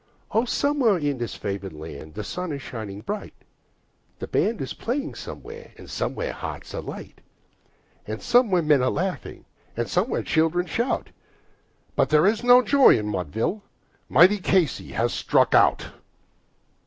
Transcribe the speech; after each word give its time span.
Oh, 0.31 0.45
somewhere 0.45 0.97
in 0.97 1.19
this 1.19 1.35
favored 1.35 1.73
land 1.73 2.15
the 2.15 2.23
sun 2.23 2.51
is 2.53 2.63
shining 2.63 3.01
bright; 3.01 3.35
The 4.17 4.25
band 4.25 4.59
is 4.59 4.73
playing 4.73 5.13
somewhere, 5.13 5.73
and 5.77 5.87
somewhere 5.87 6.33
hearts 6.33 6.73
are 6.73 6.81
light, 6.81 7.21
And 8.07 8.19
somewhere 8.19 8.63
men 8.63 8.81
are 8.81 8.89
laughing, 8.89 9.45
and 9.77 9.87
somewhere 9.87 10.23
children 10.23 10.65
shout, 10.65 11.11
But 11.95 12.09
there 12.09 12.25
is 12.25 12.43
no 12.43 12.63
joy 12.63 12.97
in 12.97 13.05
Mudville 13.09 13.61
mighty 14.09 14.39
Casey 14.39 14.93
has 14.93 15.13
struck 15.13 15.53
out! 15.53 15.85